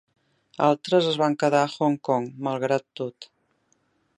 Altres 0.67 1.09
es 1.09 1.19
van 1.23 1.35
quedar 1.43 1.61
a 1.65 1.69
Hong 1.75 1.99
Kong, 2.09 2.25
malgrat 2.49 2.89
tot. 3.03 3.29